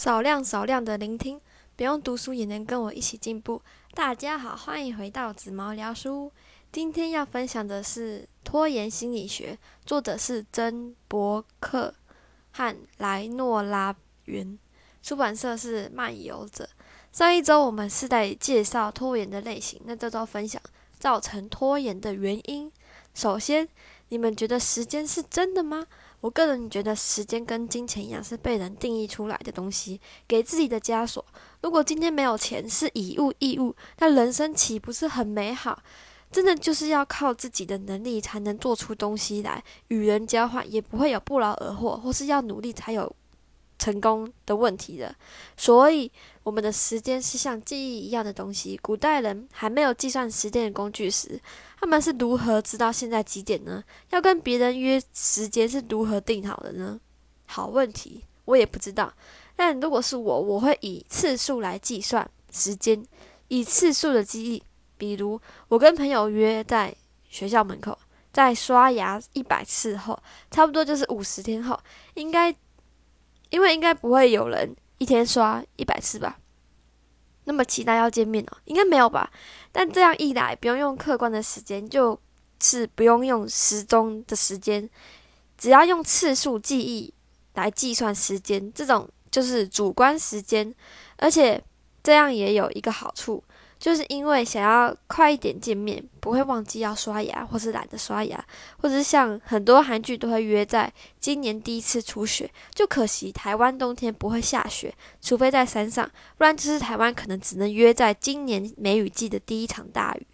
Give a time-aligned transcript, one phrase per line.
[0.00, 1.38] 少量少量的聆听，
[1.76, 3.60] 不用读书也能跟我一起进步。
[3.92, 6.32] 大家好，欢迎回到紫毛聊书。
[6.72, 9.52] 今天要分享的是《拖延心理学》，
[9.84, 11.94] 作者是珍·伯克
[12.50, 13.94] 和莱诺拉
[14.24, 14.58] 云，
[15.02, 16.66] 出版社是漫游者。
[17.12, 20.62] 上一周我们是在介绍拖延的类型，那这周分享
[20.98, 22.72] 造成拖延的原因。
[23.12, 23.68] 首先，
[24.08, 25.86] 你们觉得时间是真的吗？
[26.20, 31.24] 我个人觉得，时间跟金钱一样，是被人定义出来的东西，给自己的枷锁。
[31.62, 35.82] 如果今天没有钱，是以物易物，那人生岂不是很美好？
[36.30, 43.16] 真的就是要靠自己的能力才能做出东西来，与人交换也不会有不劳而获，或是要努力才有。
[43.80, 45.12] 成功的问题的，
[45.56, 46.12] 所以
[46.42, 48.78] 我们的时间是像记忆一样的东西。
[48.82, 51.40] 古代人还没有计算时间的工具时，
[51.80, 53.82] 他们是如何知道现在几点呢？
[54.10, 57.00] 要跟别人约时间是如何定好的呢？
[57.46, 59.10] 好问题，我也不知道。
[59.56, 63.02] 但如果是我，我会以次数来计算时间，
[63.48, 64.62] 以次数的记忆。
[64.98, 66.94] 比如，我跟朋友约在
[67.30, 67.98] 学校门口，
[68.30, 71.80] 在刷牙一百次后，差不多就是五十天后，
[72.12, 72.54] 应该。
[73.50, 76.38] 因为应该不会有人一天刷一百次吧？
[77.44, 79.30] 那么期待要见面哦，应该没有吧？
[79.72, 82.18] 但这样一来，不用用客观的时间，就
[82.60, 84.88] 是不用用时钟的时间，
[85.58, 87.12] 只要用次数记忆
[87.54, 90.72] 来计算时间，这种就是主观时间，
[91.16, 91.62] 而且
[92.02, 93.42] 这样也有一个好处。
[93.80, 98.44] 就是因为想要快一点见面，不会忘记要刷牙，或是懒得刷牙，
[98.76, 102.48] 或者是像很多韩剧都会约在今年第一次初雪。
[102.74, 110.26] 就可惜台湾冬天不会下雪，除非在山上，不然就是台湾可能只能约在今年梅雨季的第一场大雨。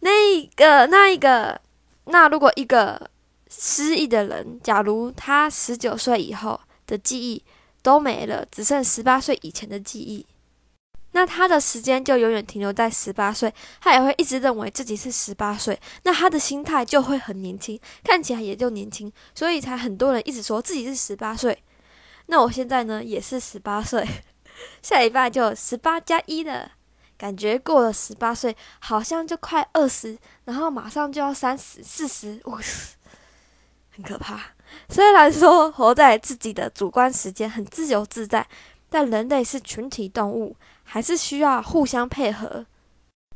[0.00, 1.58] 那一个那一个，
[2.04, 3.10] 那如果一个
[3.48, 7.42] 失忆的人，假如他十九岁以后的记忆
[7.80, 10.26] 都没了，只剩十八岁以前的记忆。
[11.16, 21.62] 那他的时间就永远停留在十八岁，他也会一直认为自己是十八岁，那他的心态就会很年轻，看起来也就年轻，所以才很多人一直说自己是十八岁。
[22.26, 24.04] 那我现在呢也是十八岁，
[24.82, 26.72] 下礼拜就十八加一了，
[27.16, 32.96] 感觉过了十八岁好像就快二十，然后马上就要三十、四十，五十，
[33.94, 34.40] 很可怕。
[34.88, 38.44] 虽然说活在自己的主观时间很自由自在，
[38.90, 40.56] 但人类是群体动物。
[40.84, 42.64] 还是需要互相配合，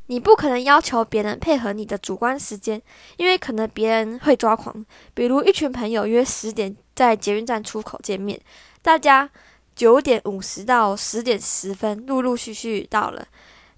[0.06, 2.80] 你不可能要求别人配合你的主观时间，
[3.16, 4.84] 因为可能别人会抓狂。
[5.12, 8.40] 比如一群朋友约十点在捷运站出口见面，
[8.80, 9.28] 大家
[9.74, 13.26] 九点五十到十点十分陆陆续续到了，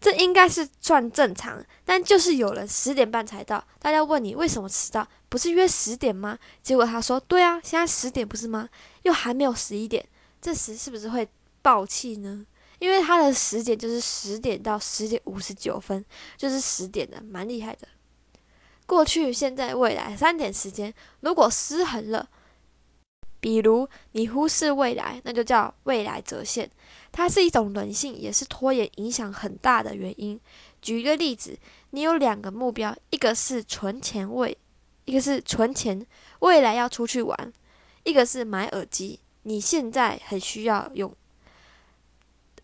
[0.00, 1.64] 这应该是算正常。
[1.84, 5.06] 但就是有人十点半才到，大家问你为什么迟到？
[5.28, 6.38] 不是约十点吗？
[6.62, 8.68] 结果他说：“对啊，现在十点不是吗？
[9.02, 10.04] 又还没有十一点，
[10.40, 11.28] 这时是不是会
[11.62, 12.44] 爆气呢？”
[12.80, 16.04] 因为它的时点就是十点到十点五十九分，
[16.36, 17.86] 就是十点的，蛮厉害的。
[18.86, 22.28] 过去、现在、未来三点时间，如果失衡了，
[23.38, 26.68] 比如你忽视未来，那就叫未来折现。
[27.12, 30.40] 它是一种人性，也是拖延影响很大的原因。
[30.82, 31.56] 举一个例子，
[31.90, 34.56] 你有两个目标，一个是存钱未，
[35.04, 36.04] 一个是存钱
[36.38, 37.52] 未来要出去玩，
[38.04, 41.14] 一个是买耳机，你现在很需要用。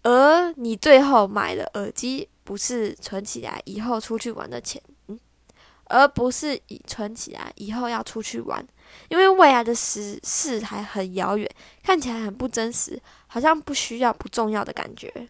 [0.09, 5.19] 而你最后买的耳机，不是存起来以后出去玩的钱，嗯，
[5.87, 8.65] 而不是以存起来以后要出去玩，
[9.09, 11.51] 因为未来的时事还很遥远，
[11.83, 15.29] 看起来很不真实，好像不需要、不重要的感觉。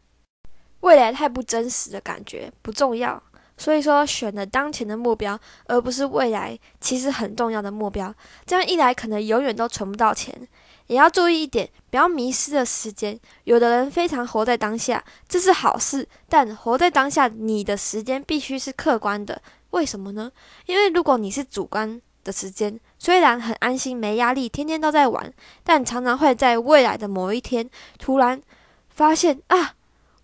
[0.80, 3.20] 未来太不真实的感觉不重要，
[3.56, 8.14] 所以说选了当前的目标，而不是未来其实很重要的目标。
[8.44, 10.46] 这样一来，可能永远都存不到钱。
[10.88, 13.18] 也要注意一点，不要迷失了时间。
[13.42, 16.06] 有的人非常活在当下，这是好事。
[16.28, 19.42] 但活在当下，你的时间必须是客观的。
[19.70, 20.30] 为什么呢？
[20.66, 25.32] 因为如果你是主观的时间，虽然很安心、没压力，天天都在玩，
[25.64, 27.68] 但常常会在未来的某一天
[27.98, 28.40] 突然
[28.88, 29.74] 发现啊，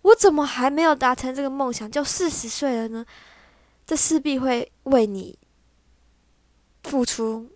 [0.03, 3.05] 我怎么还没有达成这个梦想，就四十岁了呢？
[3.85, 5.37] 这势必会为你
[6.83, 7.49] 付出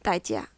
[0.00, 0.48] 代价。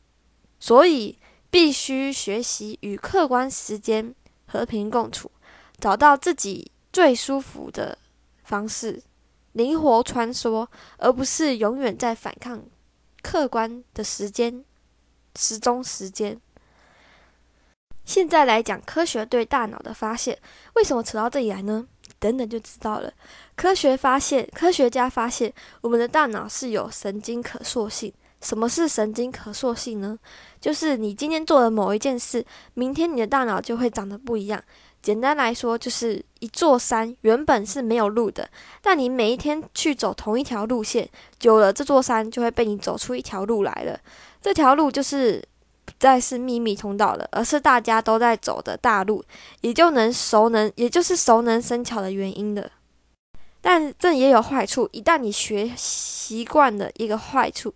[0.61, 1.19] 所以。
[1.53, 4.15] 必须学习与客观时间
[4.47, 5.29] 和平共处，
[5.81, 7.99] 找到自己最舒服的
[8.44, 9.03] 方式，
[9.50, 10.69] 灵活穿梭，
[10.99, 12.62] 而不是永远在反抗
[13.21, 14.65] 客观的时间
[15.35, 16.41] 时钟时间。
[18.11, 20.37] 现在来讲科学对大脑的发现，
[20.75, 21.87] 为什么扯到这里来呢？
[22.19, 23.12] 等等就知道了。
[23.55, 28.12] 科学发现，科学家发现，我们的大脑是有神经可塑性。
[28.41, 30.19] 什么是神经可塑性呢？
[30.61, 34.61] 就是你今天做了某一件事，明天你的大脑就会长得不一样。
[35.01, 38.51] 简单来说，就是一座山原本是没有路的，
[38.83, 41.09] 但你每一天去走同一条路线，
[41.39, 43.97] 久了这座山就会被你走出一条路来了。
[44.43, 45.41] 这条路就是
[45.85, 49.25] 不再是秘密通道了，而是大家都在走的大路，
[49.61, 52.71] 也就能熟能，也就是熟能生巧的原因了。
[53.61, 57.75] 但这也有坏处，一旦你学习惯了一个坏处，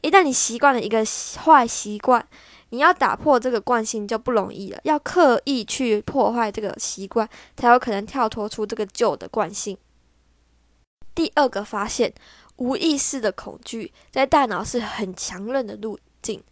[0.00, 1.04] 一旦你习惯了一个
[1.44, 2.26] 坏习惯。
[2.70, 9.78] 你要打破这个惯性就不容易了，要刻意去破坏这个习惯，才有可能跳脱出这个旧的惯性。
[11.14, 12.12] 第二个发现，
[12.56, 16.42] 无意识的恐惧在大脑是很强韧的路径，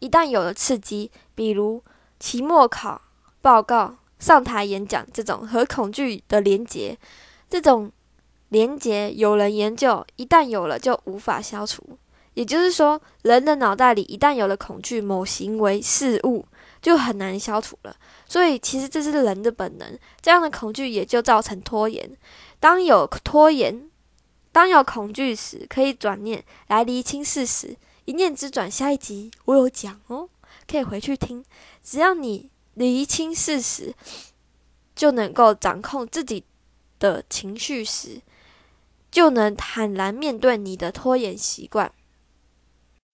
[0.00, 1.82] 一旦有了刺激，比如
[2.18, 3.00] 期末考
[3.40, 6.98] 报告、上台演讲这种和恐惧的连结，
[7.48, 7.90] 这种
[8.48, 11.98] 连结有人研究，一旦有了就无法消除。
[12.34, 16.46] 也就是说，人的脑袋里一旦有了恐惧某行为事物，
[16.80, 17.94] 就很难消除了。
[18.26, 19.98] 所以，其实这是人的本能。
[20.22, 22.08] 这样的恐惧也就造成拖延。
[22.60, 23.90] 当有拖延，
[24.52, 27.76] 当有恐惧时，可以转念来厘清事实。
[28.10, 30.28] 一念之转，下一集我有讲哦，
[30.66, 31.44] 可以回去听。
[31.80, 33.94] 只要你厘清事实，
[34.96, 36.42] 就能够掌控自己
[36.98, 38.20] 的情绪时，
[39.12, 41.92] 就能坦然面对你的拖延习惯。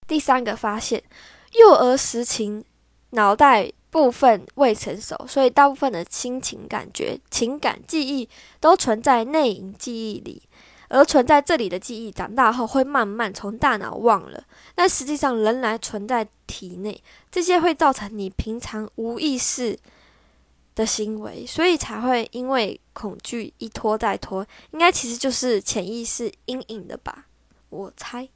[0.08, 1.04] 第三个发现，
[1.52, 2.64] 幼儿时情
[3.10, 8.26] 脑袋部分未成熟，所以大部分的心情、感觉、情感、记忆
[8.60, 10.42] 都存在内隐记忆里，
[10.88, 14.44] 而存在这里的记忆，长大后会慢慢从大脑忘了，
[14.74, 17.02] 但实际上仍然存在体内。
[17.30, 19.78] 这些会造成你平常无意识
[20.74, 27.26] 的行为，所以才会因为恐惧一拖再拖，应该其实就是潜意识阴影的吧？
[27.70, 28.28] 我猜。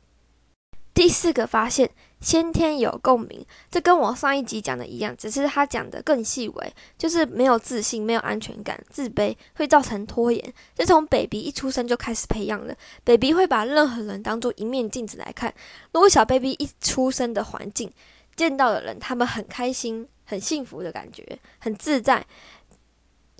[1.00, 1.88] 第四个发现，
[2.20, 10.52] 先天有共鸣，这跟我上一集讲的一样，只是他讲的更细微，就是没有自信、没有安全感、自卑，会造成拖延。
[10.74, 15.50] 这从 baby 一出生就开始培养了，baby 会把任何人当做一面镜子来看。
[15.94, 17.90] 如果小 baby 一出生的环境
[18.36, 22.26] 见到的人，他们很开心、很幸福的感觉，很自在，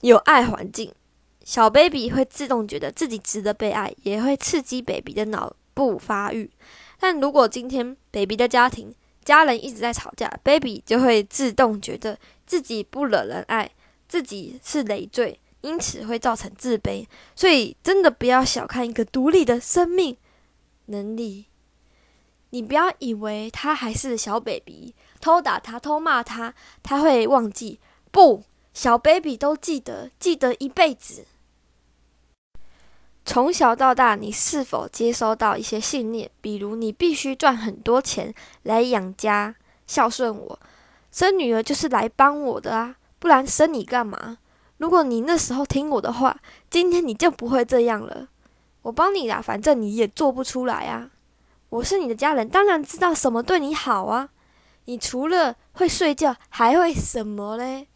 [0.00, 0.90] 有爱环境，
[1.44, 6.50] 小 baby 会自动觉得自己值得被爱，也会刺激 baby 的脑不发育。
[6.98, 8.94] 但如果今天 baby 的家庭
[9.24, 13.70] 家人一直在吵架，baby 就会自动觉得自己不惹人爱，
[14.06, 17.06] 自己是累赘，因此会造成自卑。
[17.34, 20.18] 所以真的不要小看一个独立的生命
[20.86, 21.46] 能力。
[22.50, 27.80] 你不要以为他还是小 baby，偷打他、偷骂他，他会忘记。
[28.10, 28.42] 不，
[28.74, 31.24] 小 baby 都记得，记得一辈子。
[33.24, 36.28] 从小到大，你是否接收到一些信念？
[36.40, 39.54] 比如，你必须赚很多钱来养家、
[39.86, 40.58] 孝顺我，
[41.12, 44.38] 生女儿就是来帮我的啊，不然生你干嘛？
[44.78, 46.40] 如果你那时候听我的话，
[46.70, 48.28] 今天你就不会这样了。
[48.82, 51.10] 我帮你啦，反正你也做不出来啊。
[51.68, 54.30] 我是你的家人，当然知道什么对你好啊。
[54.86, 57.86] 你除了会睡觉，还会什么嘞？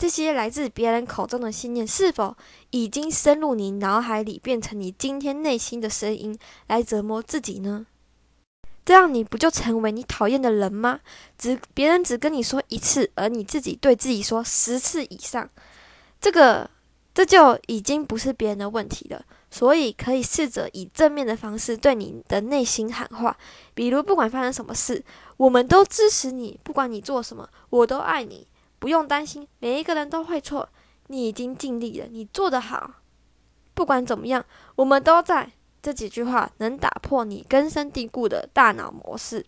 [0.00, 2.34] 这些来自别人口中的信念，是否
[2.70, 6.38] 已经深入你脑海里，变成你今天内心的声音，
[6.68, 7.84] 来折磨自己呢？
[8.82, 11.00] 这样你不就成为你讨厌的人吗？
[11.36, 15.50] 只别人只跟你说一次，而你自己对自己说十次以上，
[16.18, 16.70] 这个
[17.12, 19.22] 这就已经不是别人的问题了。
[19.50, 23.36] 所以可以试着以正面的方式对你的内心喊话，
[23.74, 25.04] 比如不管发生什么事，
[25.36, 28.46] 我们都支持你，不管你做什么，我都爱你。
[28.80, 30.68] 不用担心，每一个人都会错。
[31.06, 32.94] 你已经尽力了，你做得好。
[33.74, 34.44] 不管怎么样，
[34.74, 35.52] 我们都在。
[35.82, 39.46] 这几句话能打破你根深蒂固的大脑模式。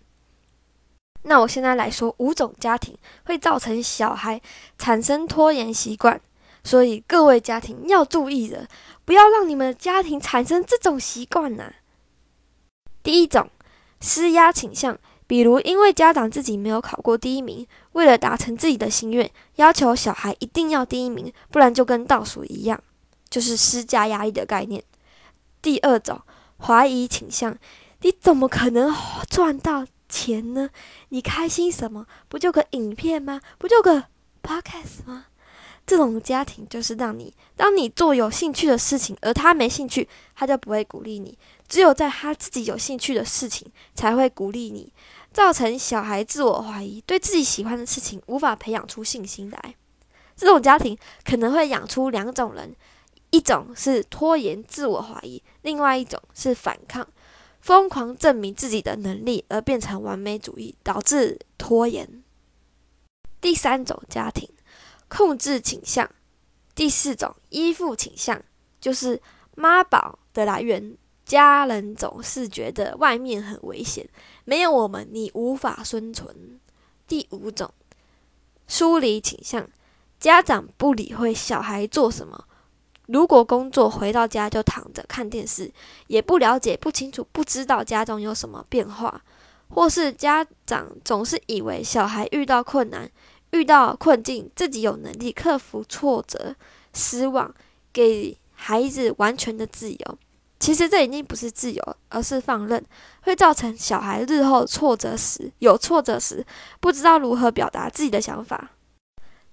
[1.25, 2.97] 那我现在来说五种家庭
[3.27, 4.41] 会造成小孩
[4.79, 6.19] 产生拖延习惯，
[6.65, 8.67] 所以各位家庭要注意了，
[9.05, 11.71] 不要让你们的家庭产生这种习惯呐。
[13.03, 13.51] 第一种，
[14.01, 14.99] 施压倾向。
[15.27, 22.83] 比如，因为家长自己没有考过第一名，为了达成自己的心愿，要求小孩一定要第一名，不然就跟倒数一样，
[23.31, 24.83] 就是施加压力的概念。
[25.63, 26.21] 第二种，
[26.59, 27.57] 怀疑倾向，
[28.01, 28.95] 你怎么可能
[29.31, 30.71] 赚到钱呢？
[31.09, 32.07] 你开心什么？
[32.29, 33.41] 不就个影片吗？
[33.59, 34.05] 不就个
[34.43, 35.27] podcast 吗？
[35.93, 41.37] 这种家庭就是让你，当你做有兴趣的事情，而他没兴趣，他就不会鼓励你。
[41.69, 44.91] 只有在他自己有兴趣的事情，才会鼓励你。
[45.35, 49.75] 造成小孩自我怀疑，对自己喜欢的事情无法培养出信心来。
[50.35, 50.97] 这种家庭
[51.27, 52.75] 可能会养出两种人：
[53.29, 57.07] 一种是拖延、自我怀疑；另外一种是反抗。
[57.61, 62.25] 疯狂证明自己的能力而变成完美主义，导致拖延。
[63.43, 64.49] 第三种家庭，
[65.15, 66.07] 控制倾向；
[66.75, 68.43] 第四种依附倾向，
[68.81, 69.21] 就是
[69.55, 70.97] 妈宝的来源。
[71.25, 74.09] 家人总是觉得外面很危险，
[74.45, 76.59] 没有我们你无法生存。
[77.07, 77.71] 第五种
[78.67, 79.69] 疏离倾向，
[80.19, 82.45] 家长不理会小孩做什么，
[83.07, 85.71] 如果工作回到家就躺着看电视，
[86.07, 89.23] 也不了解、不清楚、不知道家中有什么变化，
[89.69, 93.11] 或是家长总是以为小孩遇到困难、
[93.53, 96.55] 遇到困境，自己有能力克服挫折、
[96.93, 97.55] 失望，
[97.93, 100.19] 给孩子完全的自由。
[100.59, 102.85] 其实这已经不是自由，而是放任，
[103.23, 106.47] 会造成小孩日后挫折时有挫折时
[106.81, 108.71] 不知道如何表达自己的想法，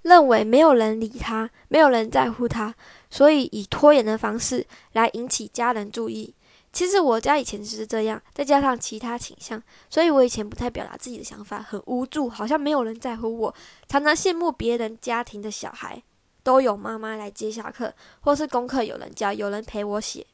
[0.03, 2.75] 认为没有人理他，没有人在乎他，
[3.09, 6.35] 所以以拖延的方式来引起家人注意。
[6.71, 13.55] 其实我家以前就是这样，再加上其他倾向，所以我以前不太表达自己的想法，很无助，好像没有人在乎我，
[13.87, 16.01] 常常羡慕别人家庭的小孩
[16.43, 20.25] 都有妈妈来接下课，或是功课有人教，有人陪我写。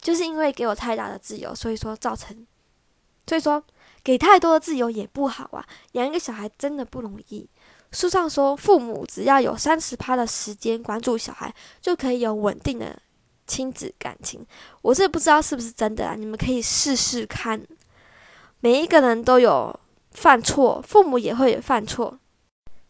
[0.00, 2.46] 就是因为给我太大的自由，所以说造成，
[3.26, 3.64] 所以说
[4.02, 5.66] 给太多的自由也不好啊。
[5.92, 7.48] 养一个小孩真的不容易。
[7.90, 13.00] 书上说，父母只要有三十趴的时间关注小孩，就可以有稳定的
[13.46, 14.44] 亲子感情。
[14.82, 17.60] 我这不知道是不是真的啊，你们可以试试看。
[18.60, 19.78] 每一个人都有
[20.12, 22.18] 犯错，父母也会犯错。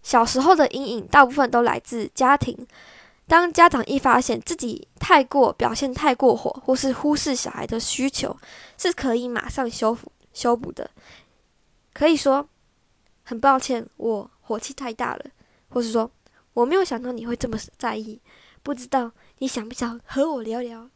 [0.02, 2.66] 小时候的阴影大部分都来自家庭。
[3.26, 8.36] 当家长一发现自己太过表现太过火，或是忽视小孩的需求，
[8.76, 10.90] 是可以马上修复修补的。
[11.94, 12.46] 可以说
[13.22, 15.24] 很抱歉，我火气太大了，
[15.70, 16.10] 或是说
[16.52, 18.20] 我没有想到你会这么在意，
[18.62, 20.90] 不知道你想不想和我聊聊？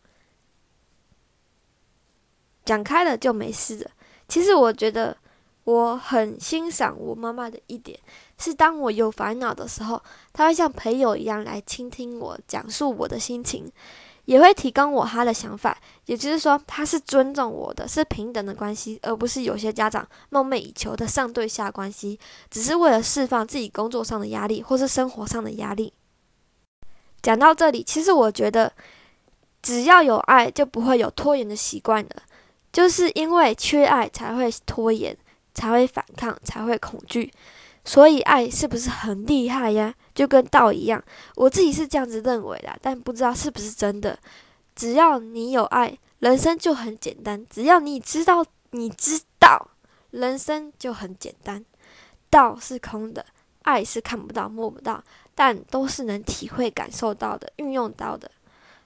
[2.64, 3.90] 讲开了就没事了。
[4.28, 5.16] 其实我觉得。
[5.64, 8.00] 我很欣赏我妈妈的一点，
[8.38, 10.02] 是当我有烦恼的时候，
[10.32, 13.70] 她会像朋友一样来倾听我，讲述我的心情，
[14.24, 15.76] 也会提供我她的想法。
[16.06, 22.18] 也就是说，她是尊重我的，是平等的关系，而不是有些家长梦寐以求的上对下关系，
[22.48, 25.92] 只是为了释放自己工作上的压力或是生活上的压力。
[27.22, 28.72] 讲到这里，其实我觉得，
[29.62, 32.10] 只要有爱，就不会有拖延的习惯了。
[32.72, 35.16] 就是因为缺爱，才会拖延。
[35.54, 37.32] 才会反抗，才会恐惧，
[37.84, 39.92] 所以爱是不是很厉害呀？
[40.14, 41.02] 就跟道一样，
[41.34, 44.16] 我自己是这样子认为的，但不知道是不是真的。
[44.76, 49.70] 只要你有爱，人生就很简单；只要你知道，你知道，
[50.12, 51.64] 人生就很简单。
[52.30, 53.26] 道是空的，
[53.62, 55.02] 爱是看不到、摸不到，
[55.38, 58.28] 但都是能体会、感受到的、运用到的。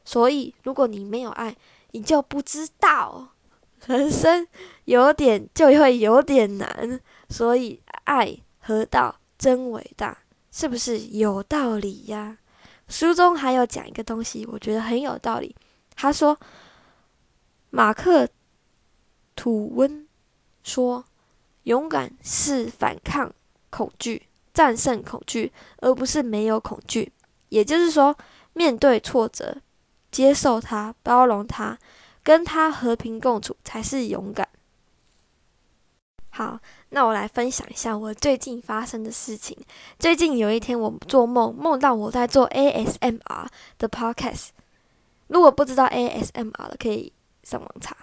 [0.05, 1.57] 所以，如果你没有爱，
[1.93, 3.31] 你就不知道。
[3.87, 4.47] 人生
[4.85, 10.19] 有点就会有点难，所以爱和道真伟大，
[10.51, 12.37] 是不是有道理呀？
[12.87, 15.57] 书中还有讲一个东西，我觉得很有道理。
[15.97, 16.39] 他说，
[17.71, 18.29] 马克
[19.35, 20.07] 吐温
[20.63, 21.07] 说，
[21.63, 23.33] 勇敢是反抗
[23.71, 27.13] 恐惧，战胜恐惧，而不是没有恐惧。
[27.49, 28.17] 也就是说，
[28.53, 29.59] 面对挫折，
[30.11, 31.79] 接受它，包容它。
[32.25, 34.49] 跟它和平共处才是勇敢。
[36.31, 39.59] 好，那我来分享一下我最近发生的事情。
[39.99, 44.51] 最近有一天，我做梦，梦到我在做 ASMR 的 podcast。
[45.27, 47.97] 如果不知道 ASMR 的，可以上网查。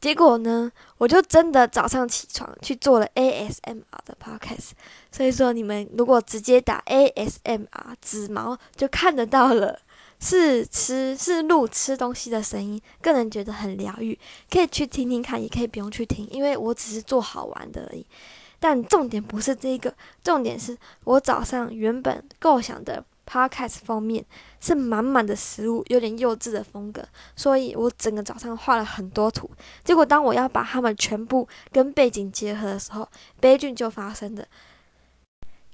[0.00, 4.70] 结果呢，我就真的早上起床去做了 ASMR 的 podcast。
[5.12, 9.80] 所以说，你们如果直接打 ASMR 紫毛，就看得到了。
[10.22, 14.18] 是吃是录吃东西的声音，个人觉得很疗愈，
[14.50, 18.04] 可以去听听看，也可以不用去听，因为我只是做好玩的而已。
[18.58, 24.24] 但重点不是这个，重点是我早上原本构想的 podcast 封面
[24.60, 27.04] 是满满的食物，有点幼稚的风格，
[27.36, 29.48] 所以我整个早上画了很多图。
[29.84, 33.08] 结果当我要把它们全部跟背景结合的时候，
[33.38, 34.44] 悲剧就发生了。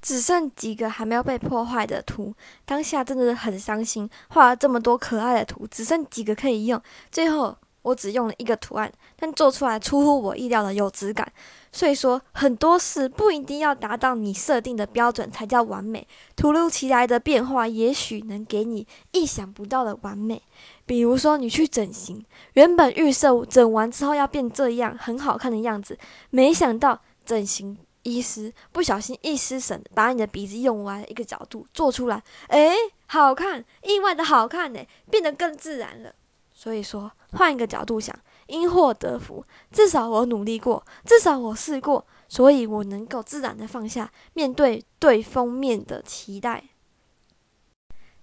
[0.02, 2.32] 只剩几个还没有被破坏的图，
[2.64, 4.08] 当下真的是很伤心。
[4.28, 6.80] 画了这么多可爱的图，只剩几个可以用。
[7.10, 7.56] 最后
[7.86, 11.32] 我只用了一个图案，但做出来出乎我意料的有质感。
[11.70, 16.04] 所以说，很多事不一定要达到你设定的标准才叫完美。
[16.34, 20.42] 突如其来的变化，也许能给你意想不到的完美。
[20.84, 22.24] 比如说，你去整形，
[22.54, 25.96] 原本预设整完之后要变这样很好看的样子，
[26.30, 27.78] 没想到整形。
[28.02, 32.72] 医师不小心一失神，把你的鼻子用歪一个角度做出来，诶，
[33.06, 34.78] 好看，意外的好看呢，
[35.10, 36.14] 变得更自然了。
[36.58, 39.44] 所以说，换一个角度想，因祸得福。
[39.70, 46.64] 至少我努力过，至少我试过，所以我能够自然的放下面对对封面的期待。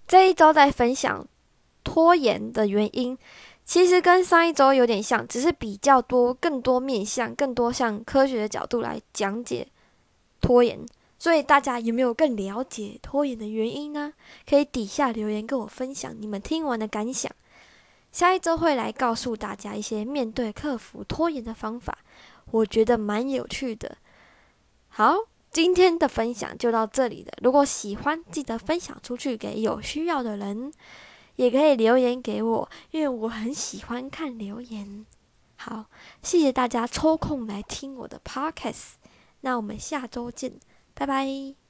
[0.08, 1.24] 这一周在分享
[1.84, 3.16] 拖延的原因，
[3.64, 9.68] 其实跟上一周有点像，只是比较多、更多面向、更多向科学的角度来讲解
[10.40, 10.84] 拖延。
[11.20, 14.12] 所以大家有没有更了解拖延的原因呢？
[14.44, 17.30] 可以底下留言跟我分享你们听完的感想。
[18.14, 21.98] 下一周会来告诉大家一些面对克服拖延的方法，
[22.52, 23.98] 我觉得蛮有趣的。
[24.88, 25.16] 好。
[25.50, 27.32] 今天的分享就到这里了。
[27.40, 30.72] 如果喜欢，记得分享出去给有需要的人，
[31.36, 35.06] 也可以留言给我，因为我很喜欢看留言。
[35.54, 35.86] 好，
[36.24, 38.94] 谢谢大家抽空来听我的 podcast。
[39.42, 40.54] 那我们下周见，
[40.92, 41.63] 拜拜。